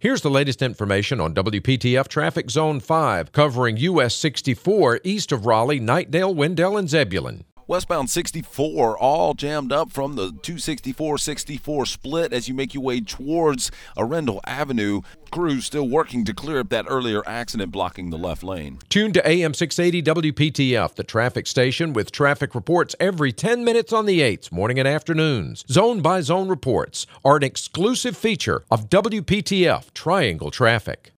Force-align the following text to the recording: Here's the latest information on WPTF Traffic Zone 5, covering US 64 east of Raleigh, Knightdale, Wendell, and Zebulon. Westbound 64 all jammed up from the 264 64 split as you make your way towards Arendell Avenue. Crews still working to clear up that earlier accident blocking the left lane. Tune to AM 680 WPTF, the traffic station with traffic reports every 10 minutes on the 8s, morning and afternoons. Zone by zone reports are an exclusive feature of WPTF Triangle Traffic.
Here's 0.00 0.20
the 0.20 0.30
latest 0.30 0.62
information 0.62 1.20
on 1.20 1.34
WPTF 1.34 2.06
Traffic 2.06 2.50
Zone 2.50 2.78
5, 2.78 3.32
covering 3.32 3.78
US 3.78 4.14
64 4.14 5.00
east 5.02 5.32
of 5.32 5.44
Raleigh, 5.44 5.80
Knightdale, 5.80 6.32
Wendell, 6.32 6.76
and 6.76 6.88
Zebulon. 6.88 7.42
Westbound 7.68 8.08
64 8.08 8.96
all 8.96 9.34
jammed 9.34 9.72
up 9.72 9.92
from 9.92 10.16
the 10.16 10.28
264 10.30 11.18
64 11.18 11.84
split 11.84 12.32
as 12.32 12.48
you 12.48 12.54
make 12.54 12.72
your 12.72 12.82
way 12.82 13.02
towards 13.02 13.70
Arendell 13.94 14.40
Avenue. 14.46 15.02
Crews 15.30 15.66
still 15.66 15.86
working 15.86 16.24
to 16.24 16.32
clear 16.32 16.60
up 16.60 16.70
that 16.70 16.86
earlier 16.88 17.22
accident 17.28 17.70
blocking 17.70 18.08
the 18.08 18.16
left 18.16 18.42
lane. 18.42 18.78
Tune 18.88 19.12
to 19.12 19.28
AM 19.28 19.52
680 19.52 20.32
WPTF, 20.32 20.94
the 20.94 21.04
traffic 21.04 21.46
station 21.46 21.92
with 21.92 22.10
traffic 22.10 22.54
reports 22.54 22.96
every 22.98 23.32
10 23.32 23.62
minutes 23.62 23.92
on 23.92 24.06
the 24.06 24.20
8s, 24.20 24.50
morning 24.50 24.78
and 24.78 24.88
afternoons. 24.88 25.66
Zone 25.70 26.00
by 26.00 26.22
zone 26.22 26.48
reports 26.48 27.06
are 27.22 27.36
an 27.36 27.42
exclusive 27.42 28.16
feature 28.16 28.64
of 28.70 28.88
WPTF 28.88 29.92
Triangle 29.92 30.50
Traffic. 30.50 31.06